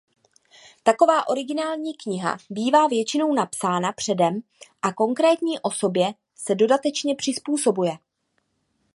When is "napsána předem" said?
3.33-4.41